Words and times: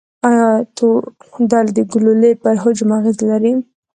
ایا 0.27 0.49
تودول 0.77 1.67
د 1.73 1.79
ګلولې 1.91 2.31
پر 2.41 2.53
حجم 2.61 2.89
اغیزه 2.97 3.23
لري؟ 3.31 3.53